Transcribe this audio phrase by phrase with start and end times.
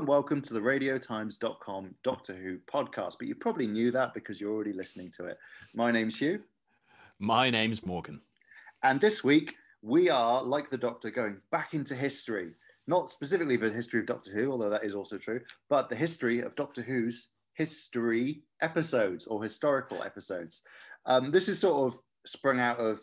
[0.00, 3.16] and welcome to the radiotimes.com Doctor Who podcast.
[3.18, 5.36] But you probably knew that because you're already listening to it.
[5.74, 6.40] My name's Hugh.
[7.18, 8.22] My name's Morgan.
[8.82, 12.52] And this week, we are, like the Doctor, going back into history.
[12.88, 16.40] Not specifically the history of Doctor Who, although that is also true, but the history
[16.40, 20.62] of Doctor Who's history episodes or historical episodes.
[21.04, 23.00] Um, this is sort of sprung out of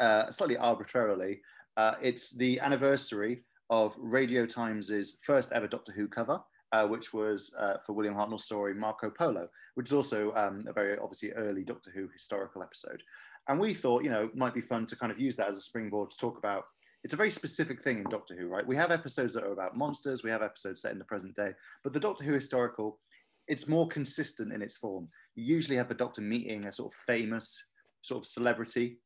[0.00, 1.40] uh, slightly arbitrarily.
[1.76, 6.38] Uh, it's the anniversary of Radio Times' first ever Doctor Who cover,
[6.72, 10.74] uh, which was uh, for William Hartnell's story Marco Polo, which is also um, a
[10.74, 13.02] very obviously early Doctor Who historical episode.
[13.48, 15.56] And we thought, you know, it might be fun to kind of use that as
[15.56, 16.64] a springboard to talk about.
[17.02, 18.66] It's a very specific thing in Doctor Who, right?
[18.66, 21.52] We have episodes that are about monsters, we have episodes set in the present day,
[21.82, 23.00] but the Doctor Who historical,
[23.48, 25.08] it's more consistent in its form.
[25.34, 27.64] You usually have the Doctor meeting a sort of famous
[28.02, 28.98] sort of celebrity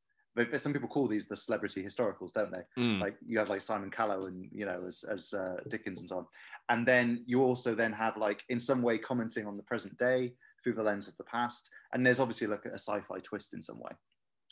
[0.58, 2.62] some people call these the celebrity historicals, don't they?
[2.78, 3.00] Mm.
[3.00, 6.18] Like you have like Simon Callow and you know as as uh, Dickens and so
[6.18, 6.26] on,
[6.68, 10.34] and then you also then have like in some way commenting on the present day
[10.62, 13.78] through the lens of the past, and there's obviously like a sci-fi twist in some
[13.78, 13.92] way.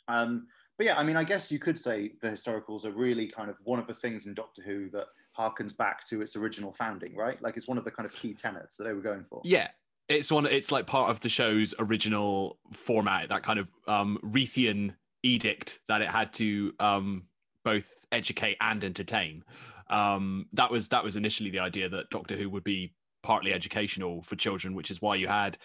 [0.07, 3.49] Um, but yeah, I mean, I guess you could say the historicals are really kind
[3.49, 7.15] of one of the things in Doctor Who that harkens back to its original founding,
[7.15, 7.41] right?
[7.41, 9.41] Like it's one of the kind of key tenets that they were going for.
[9.43, 9.69] Yeah,
[10.09, 10.45] it's one.
[10.45, 14.93] It's like part of the show's original format, that kind of um, Reithian
[15.25, 17.23] edict that it had to um,
[17.63, 19.43] both educate and entertain.
[19.89, 24.21] Um, that was that was initially the idea that Doctor Who would be partly educational
[24.21, 25.57] for children, which is why you had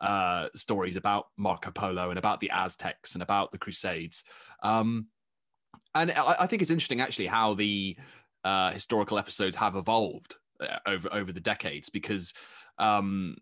[0.00, 4.24] uh, stories about Marco Polo and about the Aztecs and about the Crusades.
[4.62, 5.06] Um,
[5.94, 7.96] and I, I, think it's interesting actually how the
[8.44, 12.32] uh, historical episodes have evolved uh, over over the decades because
[12.78, 13.36] um,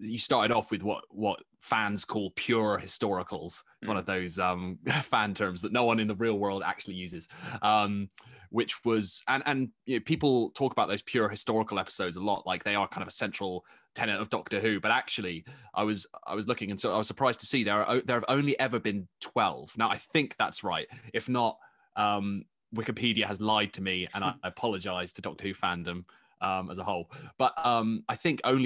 [0.00, 3.62] you started off with what what fans call pure historicals.
[3.78, 3.88] It's mm.
[3.88, 7.28] one of those um, fan terms that no one in the real world actually uses.
[7.62, 8.10] Um,
[8.50, 12.46] which was and and you know, people talk about those pure historical episodes a lot,
[12.46, 13.64] like they are kind of a central
[13.96, 14.78] tenet of Doctor Who.
[14.78, 17.84] But actually, I was I was looking and so I was surprised to see there
[17.84, 19.76] are there have only ever been twelve.
[19.76, 20.86] Now I think that's right.
[21.12, 21.58] If not,
[21.96, 22.44] um,
[22.74, 26.04] Wikipedia has lied to me, and I, I apologize to Doctor Who fandom
[26.40, 27.10] um, as a whole.
[27.38, 28.62] But um, I think only